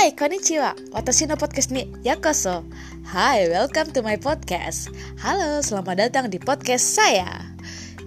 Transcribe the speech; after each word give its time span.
Hai, 0.00 0.16
konnichiwa. 0.16 0.72
Watashi 0.96 1.28
no 1.28 1.36
podcast 1.36 1.68
ni 1.68 1.84
yakoso. 2.00 2.64
Hai, 3.04 3.52
welcome 3.52 3.92
to 3.92 4.00
my 4.00 4.16
podcast. 4.16 4.88
Halo, 5.20 5.60
selamat 5.60 6.08
datang 6.08 6.32
di 6.32 6.40
podcast 6.40 6.96
saya. 6.96 7.28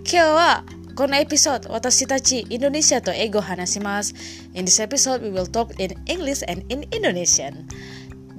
Kyo 0.01 0.33
wa 0.33 0.65
kono 0.97 1.13
episode 1.13 1.69
watashi 1.69 2.09
tachi 2.09 2.49
Indonesia 2.49 2.97
to 2.97 3.13
ego 3.13 3.45
hanashimasu. 3.45 4.17
In 4.57 4.65
this 4.65 4.81
episode 4.81 5.21
we 5.21 5.29
will 5.29 5.45
talk 5.45 5.69
in 5.77 5.93
English 6.09 6.41
and 6.49 6.65
in 6.73 6.81
Indonesian. 6.89 7.69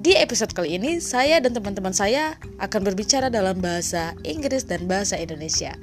Di 0.03 0.19
episode 0.19 0.51
kali 0.51 0.75
ini, 0.75 0.99
saya 0.99 1.39
dan 1.39 1.55
teman-teman 1.55 1.95
saya 1.95 2.35
akan 2.59 2.83
berbicara 2.83 3.31
dalam 3.31 3.63
bahasa 3.63 4.19
Inggris 4.27 4.67
dan 4.67 4.91
bahasa 4.91 5.15
Indonesia. 5.15 5.79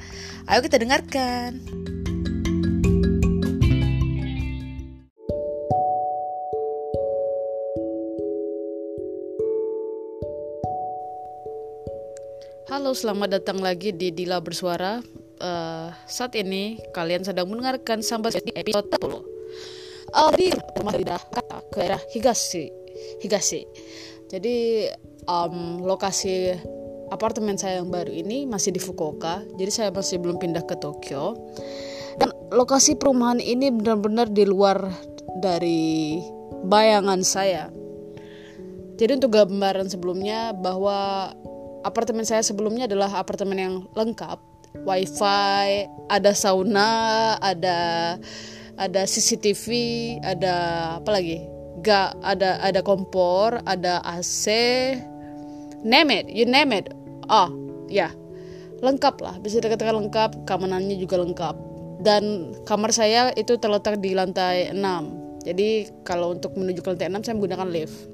Ayo 0.51 0.59
kita 0.59 0.75
dengarkan. 0.75 1.80
Halo, 12.81 12.97
selamat 12.97 13.29
datang 13.37 13.61
lagi 13.61 13.93
di 13.93 14.09
Dila 14.09 14.41
Bersuara. 14.41 14.97
Uh, 15.37 15.93
saat 16.09 16.33
ini 16.33 16.81
kalian 16.97 17.21
sedang 17.21 17.45
mendengarkan 17.45 18.01
sampai 18.01 18.33
di 18.41 18.49
episode 18.57 18.89
10. 18.97 19.05
Uh, 20.09 20.33
di 20.33 20.49
rumah 20.49 20.89
dari 20.89 21.05
kata 21.05 21.61
ke 21.69 21.77
daerah 21.77 22.01
Higashi. 22.09 22.73
Higashi. 23.21 23.69
Jadi 24.33 24.89
um, 25.29 25.85
lokasi 25.85 26.57
apartemen 27.13 27.53
saya 27.53 27.85
yang 27.85 27.93
baru 27.93 28.09
ini 28.09 28.49
masih 28.49 28.73
di 28.73 28.81
Fukuoka. 28.81 29.45
Jadi 29.61 29.69
saya 29.69 29.93
masih 29.93 30.17
belum 30.17 30.41
pindah 30.41 30.65
ke 30.65 30.73
Tokyo. 30.81 31.37
Dan 32.17 32.33
lokasi 32.49 32.97
perumahan 32.97 33.37
ini 33.37 33.69
benar-benar 33.69 34.33
di 34.33 34.41
luar 34.49 34.89
dari 35.37 36.17
bayangan 36.65 37.21
saya. 37.21 37.69
Jadi 38.97 39.21
untuk 39.21 39.37
gambaran 39.37 39.85
sebelumnya 39.85 40.57
bahwa 40.57 41.29
apartemen 41.81 42.25
saya 42.25 42.41
sebelumnya 42.45 42.85
adalah 42.85 43.11
apartemen 43.17 43.57
yang 43.57 43.75
lengkap. 43.93 44.39
Wifi 44.87 45.91
ada 46.07 46.31
sauna 46.31 47.35
ada 47.43 48.15
ada 48.79 49.01
CCTV 49.03 49.67
ada 50.23 50.55
apa 51.03 51.09
lagi? 51.11 51.43
Gak 51.83 52.15
ada 52.23 52.61
ada 52.63 52.79
kompor 52.79 53.59
ada 53.67 53.99
AC 54.07 54.47
name 55.83 56.09
it 56.13 56.25
you 56.31 56.47
name 56.47 56.71
it. 56.71 56.87
Oh 57.27 57.51
ya. 57.91 58.13
Lengkap 58.81 59.21
lah 59.21 59.37
bisa 59.37 59.61
dikatakan 59.61 59.93
lengkap 59.93 60.47
keamanannya 60.47 60.97
juga 60.97 61.21
lengkap. 61.21 61.55
Dan 62.01 62.55
kamar 62.65 62.89
saya 62.89 63.29
itu 63.37 63.61
terletak 63.61 64.01
di 64.01 64.17
lantai 64.17 64.73
6 64.73 65.21
jadi 65.41 65.89
kalau 66.05 66.37
untuk 66.37 66.53
menuju 66.53 66.85
ke 66.85 66.89
lantai 66.93 67.09
6 67.09 67.25
saya 67.25 67.35
menggunakan 67.37 67.69
lift. 67.69 68.09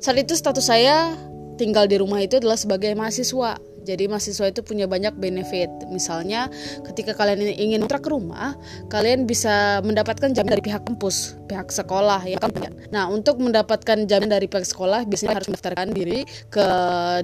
Saat 0.00 0.16
itu 0.18 0.34
status 0.34 0.66
saya 0.66 1.14
tinggal 1.60 1.84
di 1.84 2.00
rumah 2.00 2.24
itu 2.24 2.40
adalah 2.40 2.56
sebagai 2.56 2.96
mahasiswa. 2.96 3.60
Jadi 3.80 4.08
mahasiswa 4.08 4.48
itu 4.48 4.60
punya 4.64 4.88
banyak 4.88 5.16
benefit. 5.20 5.68
Misalnya 5.92 6.48
ketika 6.88 7.12
kalian 7.12 7.44
ingin 7.56 7.84
kontrak 7.84 8.08
rumah, 8.08 8.56
kalian 8.88 9.28
bisa 9.28 9.84
mendapatkan 9.84 10.32
jaminan 10.32 10.56
dari 10.56 10.64
pihak 10.64 10.84
kampus, 10.88 11.36
pihak 11.48 11.68
sekolah 11.68 12.24
ya 12.24 12.40
kan. 12.40 12.52
Nah, 12.92 13.08
untuk 13.12 13.40
mendapatkan 13.40 14.04
jaminan 14.08 14.40
dari 14.40 14.48
pihak 14.48 14.64
sekolah 14.64 15.04
biasanya 15.04 15.36
harus 15.36 15.48
mendaftarkan 15.52 15.92
diri 15.92 16.24
ke 16.48 16.66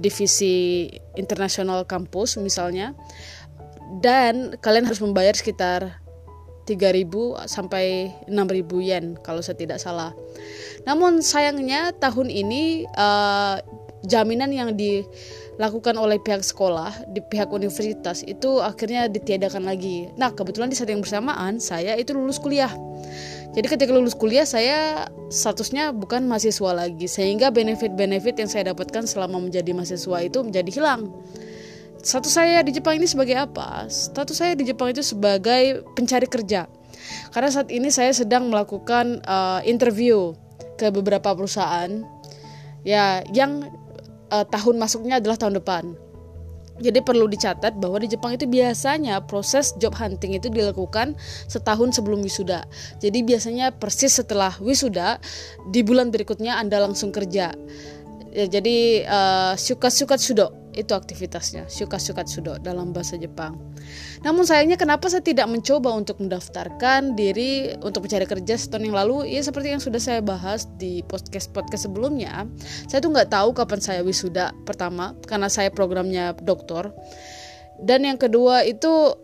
divisi 0.01 0.89
internasional 1.17 1.89
kampus 1.89 2.37
misalnya. 2.41 2.92
Dan 4.01 4.59
kalian 4.61 4.89
harus 4.89 4.98
membayar 4.98 5.33
sekitar 5.37 6.03
3000 6.67 7.47
sampai 7.47 8.11
6000 8.27 8.83
yen 8.83 9.14
kalau 9.23 9.39
saya 9.41 9.55
tidak 9.55 9.79
salah. 9.79 10.11
Namun 10.83 11.23
sayangnya 11.23 11.95
tahun 11.95 12.27
ini 12.27 12.91
uh, 12.98 13.62
jaminan 14.06 14.55
yang 14.55 14.72
dilakukan 14.78 15.98
oleh 15.98 16.17
pihak 16.22 16.42
sekolah 16.42 16.94
di 17.11 17.20
pihak 17.20 17.50
universitas 17.50 18.22
itu 18.22 18.62
akhirnya 18.62 19.11
ditiadakan 19.11 19.67
lagi. 19.67 20.08
Nah 20.14 20.33
kebetulan 20.33 20.70
di 20.70 20.77
saat 20.78 20.90
yang 20.90 21.02
bersamaan 21.02 21.58
saya 21.58 21.98
itu 21.98 22.14
lulus 22.14 22.39
kuliah. 22.39 22.70
Jadi 23.56 23.67
ketika 23.72 23.90
lulus 23.90 24.14
kuliah 24.14 24.44
saya 24.44 25.08
statusnya 25.33 25.90
bukan 25.92 26.28
mahasiswa 26.28 26.77
lagi 26.77 27.08
sehingga 27.08 27.48
benefit-benefit 27.48 28.36
yang 28.36 28.50
saya 28.52 28.72
dapatkan 28.72 29.08
selama 29.08 29.40
menjadi 29.40 29.72
mahasiswa 29.72 30.18
itu 30.23 30.38
menjadi 30.44 30.70
hilang. 30.70 31.11
Status 32.06 32.38
saya 32.38 32.62
di 32.62 32.70
Jepang 32.70 33.02
ini 33.02 33.08
sebagai 33.11 33.34
apa? 33.34 33.90
Status 33.90 34.38
saya 34.38 34.55
di 34.55 34.62
Jepang 34.62 34.94
itu 34.94 35.02
sebagai 35.02 35.83
pencari 35.96 36.30
kerja. 36.30 36.70
Karena 37.34 37.50
saat 37.50 37.73
ini 37.73 37.90
saya 37.90 38.14
sedang 38.14 38.46
melakukan 38.52 39.24
uh, 39.27 39.58
interview 39.67 40.36
ke 40.77 40.92
beberapa 40.92 41.33
perusahaan 41.33 42.05
ya 42.86 43.24
yang 43.34 43.67
uh, 44.31 44.47
tahun 44.47 44.77
masuknya 44.81 45.19
adalah 45.19 45.37
tahun 45.39 45.59
depan. 45.61 45.85
Jadi 46.77 47.01
perlu 47.01 47.25
dicatat 47.25 47.81
bahwa 47.81 47.97
di 47.97 48.09
Jepang 48.13 48.37
itu 48.37 48.45
biasanya 48.45 49.25
proses 49.25 49.73
job 49.81 49.97
hunting 49.97 50.37
itu 50.37 50.53
dilakukan 50.53 51.17
setahun 51.48 51.97
sebelum 51.97 52.20
wisuda. 52.20 52.69
Jadi 53.01 53.25
biasanya 53.25 53.73
persis 53.73 54.20
setelah 54.20 54.53
wisuda 54.61 55.17
di 55.73 55.81
bulan 55.81 56.13
berikutnya 56.13 56.61
Anda 56.61 56.85
langsung 56.85 57.17
kerja. 57.17 57.57
Ya, 58.36 58.45
jadi 58.45 59.09
uh, 59.09 59.57
suka-suka 59.57 60.20
sudo 60.20 60.53
itu 60.77 60.92
aktivitasnya 60.92 61.67
suka-suka 61.73 62.23
sudo 62.29 62.61
dalam 62.61 62.92
bahasa 62.92 63.17
Jepang. 63.17 63.57
Namun 64.20 64.45
sayangnya 64.45 64.77
kenapa 64.77 65.09
saya 65.09 65.25
tidak 65.25 65.48
mencoba 65.48 65.97
untuk 65.97 66.20
mendaftarkan 66.20 67.17
diri 67.17 67.73
untuk 67.81 68.05
mencari 68.05 68.29
kerja 68.29 68.55
setahun 68.61 68.85
yang 68.85 68.97
lalu? 68.97 69.27
Ya 69.33 69.41
seperti 69.41 69.73
yang 69.73 69.83
sudah 69.83 69.98
saya 69.98 70.20
bahas 70.20 70.69
di 70.77 71.01
podcast 71.09 71.51
podcast 71.57 71.89
sebelumnya, 71.89 72.45
saya 72.86 73.01
tuh 73.01 73.11
nggak 73.11 73.33
tahu 73.33 73.57
kapan 73.57 73.81
saya 73.81 74.01
wisuda 74.05 74.53
pertama 74.69 75.17
karena 75.25 75.48
saya 75.48 75.73
programnya 75.73 76.36
doktor. 76.45 76.92
Dan 77.81 78.05
yang 78.05 78.20
kedua 78.20 78.63
itu 78.63 79.17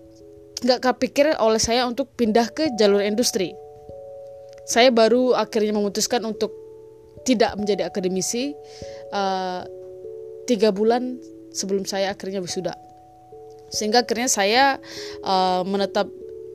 nggak 0.64 0.80
kepikir 0.80 1.36
oleh 1.36 1.60
saya 1.60 1.84
untuk 1.84 2.16
pindah 2.16 2.48
ke 2.48 2.72
jalur 2.80 3.04
industri. 3.04 3.52
Saya 4.64 4.88
baru 4.94 5.36
akhirnya 5.36 5.74
memutuskan 5.74 6.22
untuk 6.24 6.54
tidak 7.26 7.54
menjadi 7.58 7.86
akademisi 7.86 8.54
uh, 9.14 9.62
tiga 10.46 10.74
bulan 10.74 11.18
sebelum 11.52 11.84
saya 11.84 12.12
akhirnya 12.12 12.40
wisuda. 12.40 12.74
Sehingga 13.72 14.04
akhirnya 14.04 14.28
saya 14.28 14.76
uh, 15.24 15.64
menetap 15.64 16.08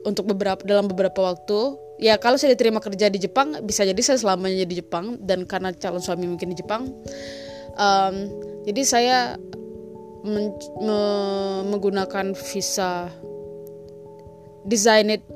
untuk 0.06 0.30
beberapa 0.30 0.62
dalam 0.62 0.86
beberapa 0.86 1.18
waktu. 1.34 1.78
Ya 1.98 2.14
kalau 2.14 2.38
saya 2.38 2.54
diterima 2.54 2.78
kerja 2.78 3.10
di 3.10 3.18
Jepang 3.18 3.58
bisa 3.66 3.82
jadi 3.82 3.98
saya 3.98 4.22
selamanya 4.22 4.62
di 4.62 4.78
Jepang 4.78 5.18
dan 5.18 5.42
karena 5.50 5.74
calon 5.74 5.98
suami 5.98 6.30
mungkin 6.30 6.54
di 6.54 6.56
Jepang. 6.62 6.86
Um, 7.74 8.14
jadi 8.62 8.82
saya 8.86 9.18
men 10.22 10.54
me 10.78 11.00
menggunakan 11.74 12.38
visa 12.38 13.10
designated 14.66 15.26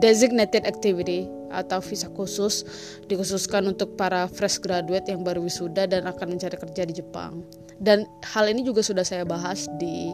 designated 0.00 0.64
activity 0.64 1.28
atau 1.48 1.80
visa 1.80 2.08
khusus 2.12 2.64
dikhususkan 3.08 3.64
untuk 3.68 3.96
para 3.96 4.28
fresh 4.28 4.60
graduate 4.60 5.08
yang 5.08 5.24
baru 5.24 5.44
wisuda 5.44 5.88
dan 5.88 6.04
akan 6.08 6.36
mencari 6.36 6.56
kerja 6.56 6.82
di 6.84 6.94
Jepang. 7.00 7.40
Dan 7.78 8.06
hal 8.34 8.50
ini 8.50 8.66
juga 8.66 8.82
sudah 8.82 9.06
saya 9.06 9.22
bahas 9.22 9.70
di 9.78 10.10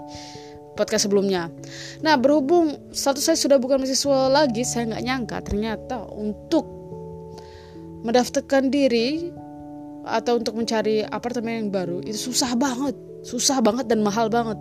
podcast 0.75 1.09
sebelumnya. 1.09 1.49
Nah, 2.03 2.19
berhubung 2.19 2.77
satu 2.91 3.23
saya 3.23 3.39
sudah 3.39 3.57
bukan 3.57 3.81
mahasiswa 3.81 4.29
lagi, 4.29 4.67
saya 4.67 4.91
nggak 4.91 5.05
nyangka 5.07 5.37
ternyata 5.47 6.05
untuk 6.11 6.67
mendaftarkan 8.05 8.69
diri 8.69 9.33
atau 10.05 10.37
untuk 10.37 10.61
mencari 10.61 11.01
apartemen 11.09 11.65
yang 11.65 11.71
baru 11.73 12.05
itu 12.05 12.29
susah 12.29 12.53
banget, 12.53 12.93
susah 13.25 13.65
banget 13.65 13.89
dan 13.89 14.05
mahal 14.05 14.29
banget. 14.29 14.61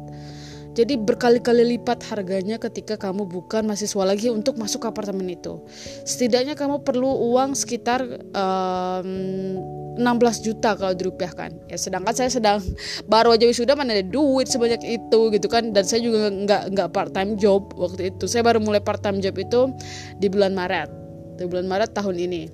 Jadi 0.74 0.98
berkali-kali 0.98 1.78
lipat 1.78 2.02
harganya 2.10 2.58
ketika 2.58 2.98
kamu 2.98 3.30
bukan 3.30 3.70
mahasiswa 3.70 4.04
lagi 4.10 4.34
untuk 4.34 4.58
masuk 4.58 4.82
ke 4.82 4.88
apartemen 4.90 5.30
itu. 5.30 5.62
Setidaknya 6.02 6.58
kamu 6.58 6.82
perlu 6.82 7.30
uang 7.30 7.54
sekitar 7.54 8.02
um, 8.34 9.62
16 10.02 10.02
juta 10.42 10.74
kalau 10.74 10.98
dirupiahkan. 10.98 11.70
Ya 11.70 11.78
sedangkan 11.78 12.18
saya 12.18 12.34
sedang 12.34 12.58
baru 13.14 13.38
aja 13.38 13.46
wisuda 13.46 13.78
mana 13.78 13.94
ada 13.94 14.06
duit 14.06 14.50
sebanyak 14.50 14.82
itu 14.82 15.20
gitu 15.30 15.46
kan 15.46 15.70
dan 15.78 15.86
saya 15.86 16.02
juga 16.02 16.34
nggak 16.34 16.74
nggak 16.74 16.90
part 16.90 17.14
time 17.14 17.38
job 17.38 17.70
waktu 17.78 18.10
itu. 18.10 18.26
Saya 18.26 18.42
baru 18.42 18.58
mulai 18.58 18.82
part 18.82 19.06
time 19.06 19.22
job 19.22 19.38
itu 19.38 19.70
di 20.18 20.26
bulan 20.26 20.58
Maret. 20.58 20.90
Di 21.38 21.46
bulan 21.46 21.70
Maret 21.70 21.94
tahun 21.94 22.18
ini. 22.18 22.50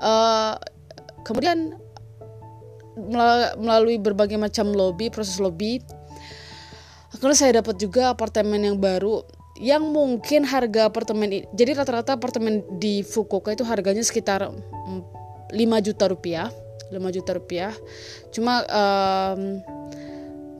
Uh, 0.00 0.56
kemudian 1.28 1.76
melalui 3.56 3.96
berbagai 3.96 4.36
macam 4.36 4.72
lobby, 4.72 5.08
proses 5.08 5.40
lobby 5.40 5.80
akhirnya 7.12 7.36
saya 7.38 7.52
dapat 7.60 7.76
juga 7.76 8.12
apartemen 8.12 8.60
yang 8.60 8.76
baru 8.80 9.22
yang 9.60 9.84
mungkin 9.84 10.48
harga 10.48 10.88
apartemen 10.88 11.44
jadi 11.52 11.76
rata-rata 11.76 12.16
apartemen 12.16 12.64
di 12.80 13.04
Fukuoka 13.04 13.52
itu 13.52 13.62
harganya 13.68 14.00
sekitar 14.00 14.48
5 14.48 15.52
juta 15.86 16.04
rupiah 16.08 16.48
5 16.92 17.16
juta 17.16 17.32
rupiah. 17.32 17.72
Cuma 18.28 18.60
um, 18.68 19.64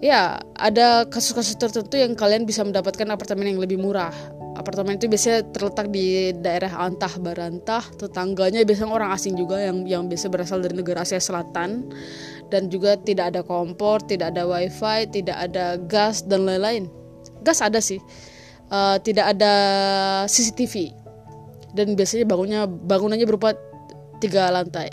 ya 0.00 0.40
ada 0.56 1.04
kasus-kasus 1.06 1.60
tertentu 1.60 2.00
yang 2.00 2.16
kalian 2.16 2.48
bisa 2.48 2.64
mendapatkan 2.64 3.04
apartemen 3.12 3.52
yang 3.52 3.60
lebih 3.60 3.76
murah. 3.76 4.12
Apartemen 4.52 5.00
itu 5.00 5.08
biasanya 5.08 5.48
terletak 5.48 5.88
di 5.88 6.32
daerah 6.36 6.72
antah 6.84 7.12
barantah 7.16 7.84
tetangganya 7.96 8.64
biasanya 8.68 8.92
orang 8.92 9.10
asing 9.16 9.32
juga 9.36 9.60
yang 9.60 9.84
yang 9.88 10.02
biasa 10.08 10.28
berasal 10.28 10.60
dari 10.60 10.76
negara 10.76 11.08
Asia 11.08 11.20
Selatan 11.20 11.88
dan 12.48 12.72
juga 12.72 12.98
tidak 12.98 13.34
ada 13.34 13.40
kompor 13.44 14.00
tidak 14.02 14.34
ada 14.34 14.48
wifi 14.48 15.06
tidak 15.12 15.36
ada 15.38 15.76
gas 15.76 16.24
dan 16.24 16.48
lain-lain 16.48 16.88
gas 17.44 17.62
ada 17.62 17.78
sih 17.78 18.00
uh, 18.72 18.96
tidak 19.02 19.36
ada 19.36 19.52
CCTV 20.26 20.90
dan 21.76 21.94
biasanya 21.94 22.24
bangunnya 22.26 22.60
bangunannya 22.66 23.26
berupa 23.28 23.54
tiga 24.18 24.50
lantai 24.50 24.90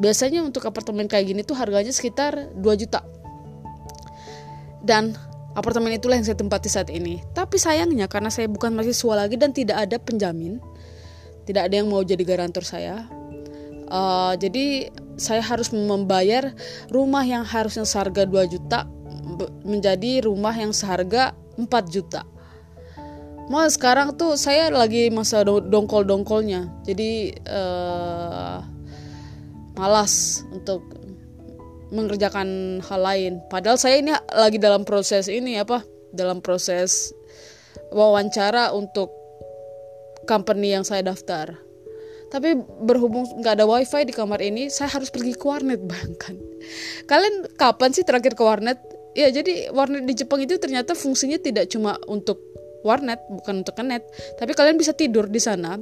biasanya 0.00 0.40
untuk 0.40 0.64
apartemen 0.64 1.06
kayak 1.08 1.28
gini 1.28 1.44
tuh 1.44 1.56
harganya 1.56 1.92
sekitar 1.92 2.52
2 2.56 2.80
juta 2.80 3.04
dan 4.80 5.12
Apartemen 5.50 5.90
itulah 5.90 6.14
yang 6.14 6.22
saya 6.22 6.38
tempati 6.38 6.70
saat 6.70 6.94
ini. 6.94 7.18
Tapi 7.34 7.58
sayangnya 7.58 8.06
karena 8.06 8.30
saya 8.30 8.46
bukan 8.46 8.70
mahasiswa 8.70 9.14
lagi 9.18 9.34
dan 9.34 9.50
tidak 9.50 9.82
ada 9.82 9.98
penjamin, 9.98 10.62
tidak 11.42 11.66
ada 11.66 11.74
yang 11.82 11.90
mau 11.90 12.06
jadi 12.06 12.22
garantor 12.22 12.62
saya. 12.62 13.10
Uh, 13.90 14.38
jadi 14.38 14.94
saya 15.20 15.44
harus 15.44 15.68
membayar 15.68 16.56
rumah 16.88 17.20
yang 17.28 17.44
harusnya 17.44 17.84
seharga 17.84 18.24
2 18.24 18.52
juta 18.56 18.88
menjadi 19.62 20.24
rumah 20.24 20.56
yang 20.56 20.72
seharga 20.72 21.36
4 21.60 21.68
juta. 21.92 22.24
Mau 23.50 23.66
sekarang 23.66 24.14
tuh 24.14 24.38
saya 24.38 24.70
lagi 24.70 25.10
masa 25.10 25.42
dongkol-dongkolnya. 25.44 26.86
Jadi 26.86 27.34
uh, 27.50 28.62
malas 29.74 30.46
untuk 30.54 30.86
mengerjakan 31.90 32.78
hal 32.86 33.00
lain. 33.02 33.32
Padahal 33.50 33.74
saya 33.74 33.98
ini 33.98 34.14
lagi 34.30 34.62
dalam 34.62 34.86
proses 34.86 35.26
ini 35.26 35.58
apa? 35.58 35.82
Dalam 36.14 36.38
proses 36.38 37.10
wawancara 37.90 38.70
untuk 38.70 39.10
company 40.30 40.70
yang 40.78 40.86
saya 40.86 41.02
daftar. 41.02 41.69
Tapi 42.30 42.54
berhubung 42.86 43.26
nggak 43.42 43.58
ada 43.58 43.66
wifi 43.66 44.06
di 44.06 44.14
kamar 44.14 44.38
ini, 44.38 44.70
saya 44.70 44.86
harus 44.90 45.10
pergi 45.10 45.34
ke 45.34 45.44
warnet 45.44 45.82
bahkan. 45.82 46.38
Kalian 47.10 47.50
kapan 47.58 47.90
sih 47.90 48.06
terakhir 48.06 48.38
ke 48.38 48.42
warnet? 48.46 48.78
Ya 49.18 49.26
jadi 49.34 49.74
warnet 49.74 50.06
di 50.06 50.14
Jepang 50.14 50.38
itu 50.38 50.54
ternyata 50.62 50.94
fungsinya 50.94 51.36
tidak 51.42 51.66
cuma 51.74 51.98
untuk 52.06 52.38
warnet, 52.86 53.18
bukan 53.28 53.66
untuk 53.66 53.76
net, 53.84 54.06
tapi 54.40 54.56
kalian 54.56 54.80
bisa 54.80 54.96
tidur 54.96 55.28
di 55.28 55.36
sana 55.36 55.76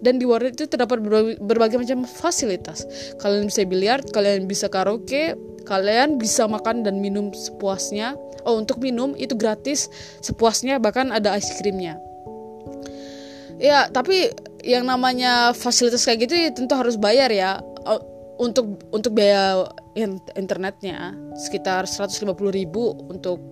dan 0.00 0.16
di 0.16 0.24
warnet 0.24 0.56
itu 0.56 0.64
terdapat 0.64 1.02
berbagai, 1.02 1.36
berbagai 1.42 1.76
macam 1.76 2.06
fasilitas. 2.08 2.86
Kalian 3.20 3.50
bisa 3.50 3.66
biliar, 3.68 4.00
kalian 4.14 4.48
bisa 4.48 4.70
karaoke, 4.70 5.36
kalian 5.68 6.16
bisa 6.16 6.48
makan 6.48 6.80
dan 6.80 7.04
minum 7.04 7.28
sepuasnya 7.36 8.16
oh 8.48 8.56
untuk 8.56 8.80
minum 8.80 9.12
itu 9.20 9.36
gratis 9.36 9.92
sepuasnya 10.24 10.80
bahkan 10.80 11.12
ada 11.12 11.36
es 11.36 11.52
krimnya 11.60 12.00
ya 13.60 13.92
tapi 13.92 14.32
yang 14.68 14.84
namanya 14.84 15.56
fasilitas 15.56 16.04
kayak 16.04 16.28
gitu 16.28 16.34
ya 16.36 16.52
tentu 16.52 16.76
harus 16.76 17.00
bayar 17.00 17.32
ya. 17.32 17.64
Untuk 18.38 18.86
untuk 18.94 19.18
biaya 19.18 19.66
internetnya 20.38 21.10
sekitar 21.34 21.90
150 21.90 22.22
ribu 22.54 22.94
untuk 23.08 23.42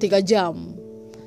tiga 0.00 0.24
jam. 0.24 0.72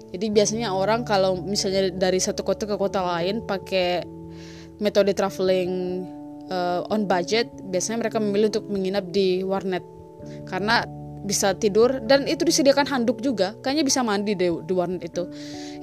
Jadi 0.10 0.34
biasanya 0.34 0.74
orang 0.74 1.06
kalau 1.06 1.38
misalnya 1.38 1.94
dari 1.94 2.18
satu 2.18 2.42
kota 2.42 2.66
ke 2.66 2.74
kota 2.82 3.06
lain 3.06 3.46
pakai 3.46 4.02
metode 4.82 5.14
traveling 5.14 6.02
uh, 6.50 6.82
on 6.90 7.06
budget 7.06 7.52
biasanya 7.70 8.10
mereka 8.10 8.18
memilih 8.18 8.50
untuk 8.58 8.66
menginap 8.72 9.06
di 9.14 9.46
warnet. 9.46 9.86
Karena 10.50 10.82
bisa 11.24 11.52
tidur 11.56 12.00
dan 12.08 12.24
itu 12.28 12.48
disediakan 12.48 12.88
handuk 12.88 13.20
juga. 13.20 13.56
Kayaknya 13.60 13.84
bisa 13.84 14.00
mandi 14.06 14.34
deh 14.36 14.52
di 14.64 14.74
warnet 14.74 15.04
itu. 15.04 15.28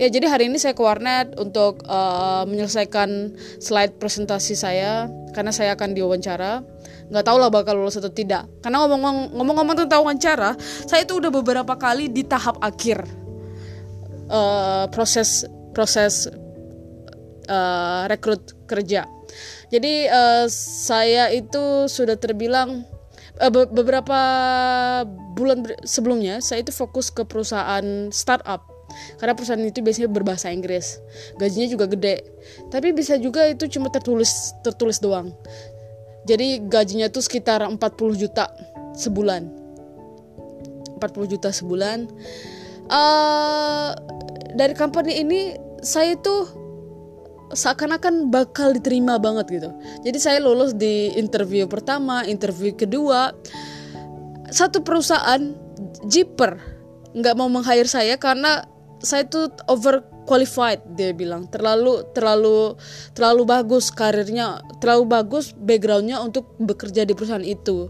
Ya 0.01 0.09
jadi 0.09 0.29
hari 0.29 0.49
ini 0.49 0.57
saya 0.57 0.73
ke 0.73 0.81
warnet 0.81 1.37
untuk 1.37 1.85
uh, 1.85 2.45
menyelesaikan 2.49 3.37
slide 3.61 4.01
presentasi 4.01 4.57
saya 4.57 5.11
karena 5.37 5.53
saya 5.53 5.77
akan 5.77 5.93
diwawancara. 5.93 6.65
Nggak 7.07 7.25
tahu 7.25 7.37
lah 7.39 7.51
bakal 7.53 7.79
lulus 7.79 8.01
atau 8.01 8.11
tidak. 8.11 8.49
Karena 8.65 8.83
ngomong-ngomong 8.83 9.77
tentang 9.87 10.03
wawancara 10.03 10.57
saya 10.59 11.05
itu 11.05 11.21
udah 11.21 11.31
beberapa 11.31 11.77
kali 11.77 12.09
di 12.09 12.25
tahap 12.25 12.57
akhir 12.65 13.05
uh, 14.33 14.89
proses 14.91 15.45
proses 15.77 16.31
uh, 17.49 18.09
rekrut 18.09 18.57
kerja. 18.65 19.07
Jadi 19.67 20.07
uh, 20.07 20.47
saya 20.51 21.29
itu 21.35 21.91
sudah 21.91 22.15
terbilang 22.15 22.87
be 23.37 23.69
beberapa 23.69 24.19
bulan 25.37 25.61
sebelumnya 25.85 26.41
saya 26.41 26.65
itu 26.65 26.73
fokus 26.73 27.13
ke 27.13 27.23
perusahaan 27.29 28.09
startup. 28.09 28.65
Karena 29.21 29.37
perusahaan 29.37 29.61
itu 29.61 29.85
biasanya 29.85 30.09
berbahasa 30.09 30.49
Inggris. 30.49 31.03
Gajinya 31.37 31.69
juga 31.69 31.85
gede. 31.91 32.23
Tapi 32.73 32.97
bisa 32.97 33.21
juga 33.21 33.45
itu 33.45 33.69
cuma 33.69 33.93
tertulis 33.93 34.57
tertulis 34.65 35.03
doang. 35.03 35.35
Jadi 36.25 36.65
gajinya 36.65 37.13
tuh 37.13 37.21
sekitar 37.21 37.63
40 37.63 37.77
juta 38.17 38.49
sebulan. 38.97 39.43
40 40.97 41.33
juta 41.37 41.53
sebulan. 41.53 42.09
Uh, 42.87 43.91
dari 44.57 44.73
company 44.73 45.21
ini 45.21 45.41
saya 45.85 46.17
tuh 46.19 46.66
seakan-akan 47.55 48.33
bakal 48.33 48.75
diterima 48.75 49.19
banget 49.23 49.47
gitu. 49.51 49.71
Jadi 50.03 50.19
saya 50.19 50.39
lulus 50.43 50.75
di 50.75 51.15
interview 51.15 51.71
pertama, 51.71 52.27
interview 52.27 52.75
kedua. 52.75 53.31
Satu 54.51 54.83
perusahaan 54.83 55.55
Jeeper 56.07 56.59
nggak 57.17 57.35
mau 57.35 57.49
meng-hire 57.49 57.89
saya 57.89 58.21
karena 58.21 58.67
saya 59.01 59.25
tuh 59.29 59.53
over 59.69 60.05
qualified 60.27 60.83
dia 60.99 61.15
bilang 61.15 61.47
terlalu 61.49 62.03
terlalu 62.13 62.75
terlalu 63.15 63.43
bagus 63.47 63.89
karirnya 63.95 64.61
terlalu 64.83 65.05
bagus 65.09 65.55
backgroundnya 65.55 66.21
untuk 66.21 66.53
bekerja 66.59 67.07
di 67.07 67.15
perusahaan 67.15 67.45
itu 67.45 67.89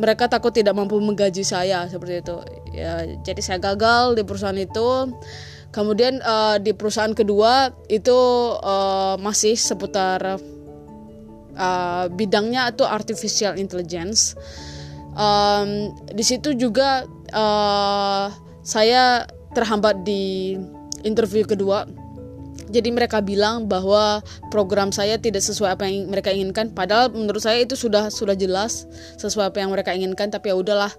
mereka 0.00 0.26
takut 0.26 0.50
tidak 0.50 0.74
mampu 0.76 0.96
menggaji 0.98 1.44
saya 1.44 1.86
seperti 1.86 2.24
itu 2.24 2.36
ya 2.74 3.04
jadi 3.20 3.40
saya 3.40 3.58
gagal 3.62 4.18
di 4.18 4.22
perusahaan 4.24 4.56
itu 4.56 5.12
Kemudian 5.70 6.18
uh, 6.26 6.58
di 6.58 6.74
perusahaan 6.74 7.14
kedua 7.14 7.70
itu 7.86 8.18
uh, 8.58 9.14
masih 9.22 9.54
seputar 9.54 10.42
uh, 11.54 12.04
bidangnya 12.10 12.74
itu 12.74 12.82
artificial 12.82 13.54
intelligence. 13.54 14.34
Um, 15.14 15.94
di 16.10 16.26
situ 16.26 16.58
juga 16.58 17.06
uh, 17.30 18.34
saya 18.66 19.30
terhambat 19.54 20.02
di 20.02 20.58
interview 21.06 21.46
kedua. 21.46 21.86
Jadi 22.70 22.94
mereka 22.94 23.18
bilang 23.18 23.66
bahwa 23.66 24.22
program 24.54 24.94
saya 24.94 25.18
tidak 25.18 25.42
sesuai 25.42 25.74
apa 25.74 25.90
yang 25.90 26.06
mereka 26.06 26.30
inginkan. 26.30 26.70
Padahal 26.70 27.10
menurut 27.10 27.42
saya 27.42 27.66
itu 27.66 27.74
sudah 27.74 28.14
sudah 28.14 28.38
jelas 28.38 28.86
sesuai 29.18 29.50
apa 29.50 29.58
yang 29.58 29.74
mereka 29.74 29.90
inginkan. 29.90 30.30
Tapi 30.30 30.54
ya 30.54 30.56
udahlah. 30.58 30.92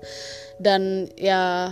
Dan 0.59 1.07
ya 1.15 1.71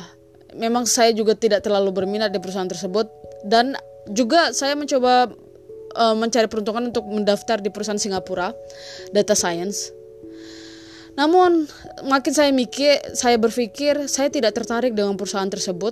memang 0.57 0.85
saya 0.89 1.13
juga 1.13 1.37
tidak 1.37 1.65
terlalu 1.65 1.93
berminat 1.93 2.33
di 2.33 2.39
perusahaan 2.41 2.69
tersebut 2.69 3.09
dan 3.45 3.77
juga 4.09 4.53
saya 4.55 4.73
mencoba 4.73 5.29
uh, 5.95 6.15
mencari 6.17 6.49
peruntungan 6.49 6.89
untuk 6.89 7.05
mendaftar 7.05 7.61
di 7.61 7.69
perusahaan 7.69 8.01
Singapura 8.01 8.53
data 9.13 9.35
science. 9.37 9.93
Namun 11.17 11.67
makin 12.07 12.33
saya 12.33 12.49
mikir, 12.55 12.95
saya 13.11 13.35
berpikir 13.35 14.07
saya 14.07 14.31
tidak 14.31 14.55
tertarik 14.55 14.95
dengan 14.95 15.19
perusahaan 15.19 15.49
tersebut 15.49 15.91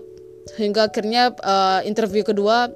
hingga 0.55 0.87
akhirnya 0.87 1.35
uh, 1.43 1.83
interview 1.83 2.23
kedua 2.23 2.71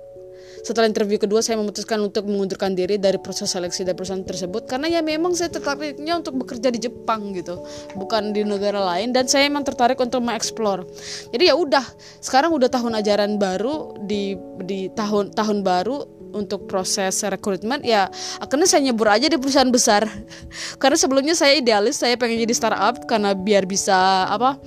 setelah 0.62 0.88
interview 0.88 1.18
kedua 1.18 1.42
saya 1.42 1.58
memutuskan 1.58 1.98
untuk 2.02 2.30
mengundurkan 2.30 2.74
diri 2.78 3.02
dari 3.02 3.18
proses 3.18 3.50
seleksi 3.52 3.86
dari 3.86 3.98
perusahaan 3.98 4.22
tersebut. 4.22 4.70
Karena 4.70 4.88
ya 4.88 5.02
memang 5.02 5.34
saya 5.34 5.50
tertariknya 5.50 6.18
untuk 6.18 6.38
bekerja 6.42 6.70
di 6.70 6.80
Jepang 6.82 7.34
gitu 7.34 7.62
bukan 7.98 8.32
di 8.32 8.46
negara 8.46 8.82
lain. 8.82 9.14
Dan 9.14 9.26
saya 9.26 9.50
memang 9.50 9.66
tertarik 9.66 9.98
untuk 9.98 10.22
mengeksplor. 10.22 10.86
Jadi 11.34 11.44
ya 11.50 11.56
udah 11.58 11.84
sekarang 12.22 12.54
udah 12.54 12.70
tahun 12.70 12.98
ajaran 13.02 13.38
baru 13.42 13.98
di 14.06 14.38
di 14.64 14.88
tahun 14.94 15.34
tahun 15.34 15.66
baru 15.66 16.22
untuk 16.32 16.66
proses 16.68 17.20
rekrutmen. 17.22 17.84
Ya 17.84 18.08
akhirnya 18.40 18.68
saya 18.68 18.82
nyebur 18.88 19.12
aja 19.12 19.28
di 19.28 19.38
perusahaan 19.38 19.70
besar. 19.70 20.08
Karena 20.82 20.98
sebelumnya 20.98 21.36
saya 21.36 21.60
idealis 21.60 22.00
saya 22.00 22.16
pengen 22.16 22.40
jadi 22.42 22.56
startup 22.56 23.04
karena 23.06 23.36
biar 23.36 23.68
bisa 23.68 24.28
apa 24.28 24.58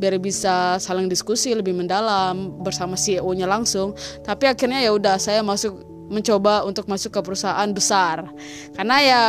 biar 0.00 0.16
bisa 0.16 0.80
saling 0.80 1.06
diskusi 1.06 1.52
lebih 1.52 1.76
mendalam 1.76 2.56
bersama 2.64 2.96
CEO-nya 2.96 3.44
langsung. 3.44 3.92
Tapi 4.24 4.48
akhirnya 4.48 4.80
ya 4.80 4.96
udah 4.96 5.20
saya 5.20 5.44
masuk 5.44 5.76
mencoba 6.08 6.64
untuk 6.64 6.88
masuk 6.88 7.12
ke 7.12 7.20
perusahaan 7.20 7.68
besar. 7.70 8.24
Karena 8.72 8.96
ya 9.04 9.22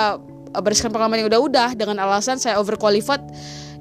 berdasarkan 0.55 0.91
pengalaman 0.95 1.21
yang 1.21 1.29
udah-udah 1.31 1.75
dengan 1.75 1.99
alasan 1.99 2.35
saya 2.39 2.59
overqualified 2.59 3.23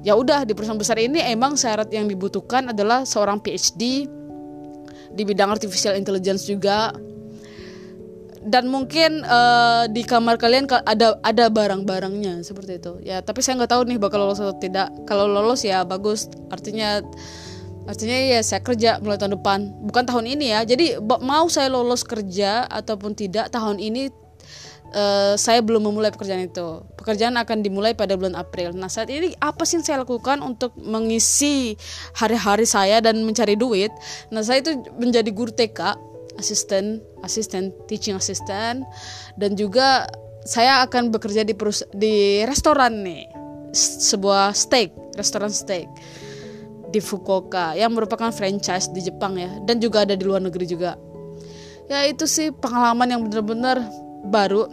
ya 0.01 0.15
udah 0.15 0.47
di 0.47 0.55
perusahaan 0.55 0.79
besar 0.79 0.97
ini 0.97 1.19
emang 1.19 1.59
syarat 1.59 1.91
yang 1.91 2.07
dibutuhkan 2.07 2.71
adalah 2.71 3.03
seorang 3.03 3.43
PhD 3.43 4.07
di 5.11 5.23
bidang 5.27 5.51
artificial 5.51 5.99
intelligence 5.99 6.47
juga 6.47 6.95
dan 8.41 8.65
mungkin 8.73 9.21
uh, 9.21 9.85
di 9.85 10.01
kamar 10.01 10.41
kalian 10.41 10.65
ada 10.65 11.21
ada 11.21 11.45
barang-barangnya 11.53 12.41
seperti 12.41 12.81
itu. 12.81 12.97
Ya 13.05 13.21
tapi 13.21 13.45
saya 13.45 13.61
nggak 13.61 13.71
tahu 13.71 13.81
nih 13.85 14.01
bakal 14.01 14.25
lolos 14.25 14.41
atau 14.41 14.57
tidak. 14.57 14.89
Kalau 15.05 15.29
lolos 15.29 15.61
ya 15.61 15.85
bagus. 15.85 16.25
Artinya 16.49 17.05
artinya 17.85 18.17
ya 18.17 18.41
saya 18.41 18.65
kerja 18.65 18.97
mulai 18.97 19.21
tahun 19.21 19.37
depan. 19.37 19.59
Bukan 19.85 20.03
tahun 20.09 20.25
ini 20.25 20.57
ya. 20.57 20.65
Jadi 20.65 20.97
mau 21.05 21.45
saya 21.53 21.69
lolos 21.69 22.01
kerja 22.01 22.65
ataupun 22.65 23.13
tidak 23.13 23.53
tahun 23.53 23.77
ini 23.77 24.09
uh, 24.97 25.37
saya 25.37 25.61
belum 25.61 25.93
memulai 25.93 26.09
pekerjaan 26.09 26.41
itu. 26.41 26.81
Pekerjaan 26.97 27.37
akan 27.37 27.61
dimulai 27.61 27.93
pada 27.93 28.17
bulan 28.17 28.33
April. 28.33 28.73
Nah 28.73 28.89
saat 28.89 29.13
ini 29.13 29.37
apa 29.37 29.69
sih 29.69 29.77
yang 29.77 29.85
saya 29.85 29.97
lakukan 30.01 30.41
untuk 30.41 30.73
mengisi 30.81 31.77
hari-hari 32.17 32.65
saya 32.65 33.05
dan 33.05 33.21
mencari 33.21 33.53
duit? 33.53 33.93
Nah 34.33 34.41
saya 34.41 34.65
itu 34.65 34.81
menjadi 34.97 35.29
guru 35.29 35.53
TK 35.53 36.09
asisten 36.39 37.03
asisten 37.25 37.75
teaching 37.87 38.15
assistant. 38.15 38.85
Dan 39.35 39.55
juga 39.55 40.07
saya 40.45 40.83
akan 40.85 41.11
bekerja 41.11 41.47
di 41.47 41.53
di 41.95 42.43
restoran 42.45 43.03
nih. 43.03 43.27
Sebuah 43.75 44.51
steak 44.51 44.91
restoran 45.15 45.51
steak 45.51 45.87
di 46.91 46.99
Fukuoka 46.99 47.71
yang 47.73 47.95
merupakan 47.95 48.29
franchise 48.35 48.91
di 48.91 48.99
Jepang 48.99 49.39
ya 49.39 49.47
dan 49.63 49.79
juga 49.79 50.03
ada 50.03 50.13
di 50.13 50.23
luar 50.27 50.43
negeri 50.43 50.67
juga. 50.67 50.99
Ya 51.87 52.03
itu 52.07 52.27
sih 52.27 52.51
pengalaman 52.51 53.07
yang 53.07 53.21
benar-benar 53.27 53.79
baru. 54.27 54.67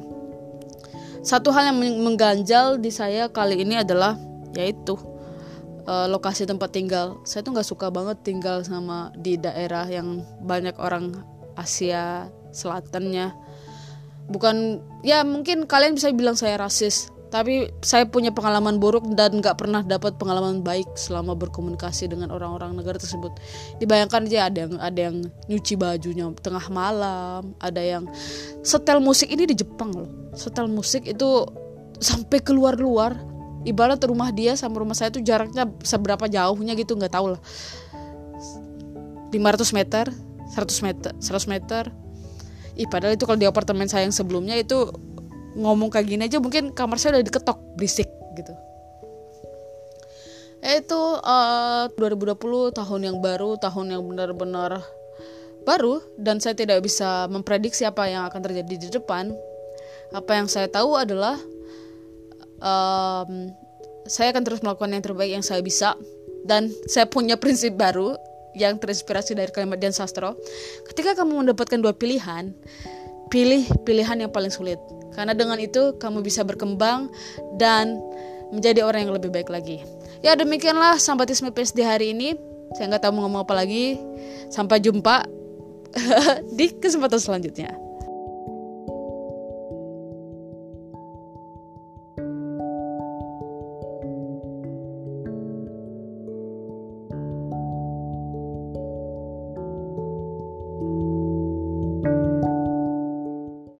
Satu 1.22 1.50
hal 1.50 1.74
yang 1.74 1.78
mengganjal 1.78 2.78
di 2.78 2.90
saya 2.90 3.30
kali 3.30 3.62
ini 3.62 3.78
adalah 3.78 4.18
yaitu 4.54 4.98
uh, 5.86 6.06
lokasi 6.10 6.46
tempat 6.46 6.74
tinggal. 6.74 7.18
Saya 7.22 7.42
tuh 7.42 7.54
nggak 7.54 7.66
suka 7.66 7.90
banget 7.90 8.22
tinggal 8.22 8.62
sama 8.62 9.10
di 9.18 9.38
daerah 9.38 9.86
yang 9.86 10.22
banyak 10.42 10.74
orang 10.78 11.14
Asia 11.58 12.30
Selatannya. 12.54 13.34
Bukan 14.30 14.80
ya 15.02 15.26
mungkin 15.26 15.66
kalian 15.66 15.98
bisa 15.98 16.14
bilang 16.14 16.38
saya 16.38 16.56
rasis 16.60 17.10
tapi 17.28 17.68
saya 17.84 18.08
punya 18.08 18.32
pengalaman 18.32 18.80
buruk 18.80 19.04
dan 19.12 19.36
nggak 19.36 19.60
pernah 19.60 19.84
dapat 19.84 20.16
pengalaman 20.16 20.64
baik 20.64 20.96
selama 20.96 21.36
berkomunikasi 21.36 22.08
dengan 22.08 22.32
orang-orang 22.32 22.72
negara 22.72 22.96
tersebut. 22.96 23.36
Dibayangkan 23.76 24.24
aja 24.24 24.48
ada 24.48 24.58
yang 24.64 24.74
ada 24.80 25.00
yang 25.12 25.16
nyuci 25.48 25.76
bajunya 25.76 26.24
tengah 26.40 26.64
malam 26.72 27.52
ada 27.60 27.80
yang 27.84 28.08
setel 28.64 29.04
musik 29.04 29.28
ini 29.28 29.44
di 29.44 29.54
Jepang 29.60 29.92
loh. 29.92 30.08
Setel 30.32 30.72
musik 30.72 31.04
itu 31.04 31.44
sampai 32.00 32.40
keluar-luar 32.40 33.20
ibarat 33.68 34.00
rumah 34.08 34.32
dia 34.32 34.56
sama 34.56 34.80
rumah 34.80 34.96
saya 34.96 35.12
itu 35.12 35.20
jaraknya 35.20 35.68
seberapa 35.84 36.24
jauhnya 36.24 36.72
gitu 36.80 36.96
nggak 36.96 37.12
tahu 37.12 37.36
lah. 37.36 37.40
500 39.28 39.76
meter 39.76 40.08
100 40.54 40.86
meter 40.86 41.12
100 41.18 41.52
meter. 41.52 41.84
Ih 42.78 42.86
padahal 42.86 43.18
itu 43.18 43.26
kalau 43.26 43.38
di 43.38 43.48
apartemen 43.48 43.90
saya 43.90 44.06
yang 44.06 44.14
sebelumnya 44.14 44.54
itu 44.54 44.88
ngomong 45.58 45.90
kayak 45.90 46.06
gini 46.06 46.22
aja 46.30 46.38
mungkin 46.38 46.70
kamar 46.70 46.96
saya 47.02 47.18
udah 47.18 47.26
diketok 47.26 47.58
berisik 47.74 48.06
gitu. 48.38 48.54
Itu 50.62 51.22
uh, 51.22 51.90
2020 51.98 52.38
tahun 52.74 53.00
yang 53.02 53.16
baru 53.18 53.58
tahun 53.58 53.94
yang 53.98 54.02
benar-benar 54.06 54.82
baru 55.66 56.00
dan 56.16 56.38
saya 56.38 56.54
tidak 56.54 56.80
bisa 56.86 57.26
memprediksi 57.28 57.84
apa 57.84 58.06
yang 58.06 58.26
akan 58.30 58.40
terjadi 58.40 58.74
di 58.78 58.88
depan. 58.88 59.34
Apa 60.14 60.40
yang 60.40 60.48
saya 60.48 60.70
tahu 60.70 60.96
adalah 60.96 61.36
um, 62.62 63.52
saya 64.08 64.32
akan 64.32 64.42
terus 64.42 64.64
melakukan 64.64 64.94
yang 64.94 65.04
terbaik 65.04 65.32
yang 65.36 65.44
saya 65.44 65.60
bisa 65.60 65.94
dan 66.48 66.72
saya 66.88 67.04
punya 67.04 67.36
prinsip 67.36 67.76
baru 67.76 68.16
yang 68.56 68.80
terinspirasi 68.80 69.36
dari 69.36 69.50
kalimat 69.52 69.76
Dian 69.76 69.92
Sastro 69.92 70.36
ketika 70.92 71.18
kamu 71.18 71.44
mendapatkan 71.44 71.80
dua 71.80 71.92
pilihan 71.92 72.52
pilih 73.28 73.68
pilihan 73.84 74.24
yang 74.24 74.32
paling 74.32 74.52
sulit 74.52 74.80
karena 75.12 75.34
dengan 75.34 75.58
itu 75.58 75.98
kamu 75.98 76.22
bisa 76.22 76.46
berkembang 76.46 77.10
dan 77.58 77.98
menjadi 78.52 78.84
orang 78.84 79.08
yang 79.08 79.14
lebih 79.16 79.30
baik 79.32 79.50
lagi. 79.52 79.84
Ya 80.24 80.34
demikianlah 80.34 80.98
sambatisme 80.98 81.52
di 81.52 81.82
hari 81.84 82.16
ini. 82.16 82.34
Saya 82.76 82.92
nggak 82.92 83.02
tahu 83.02 83.18
mau 83.18 83.28
ngomong 83.28 83.42
apa 83.42 83.54
lagi. 83.54 83.96
Sampai 84.48 84.80
jumpa 84.80 85.24
di 86.58 86.72
kesempatan 86.76 87.20
selanjutnya. 87.20 87.87